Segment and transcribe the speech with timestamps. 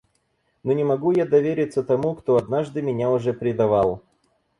[0.63, 4.01] Ну не могу я довериться тому, кто однажды меня уже предавал.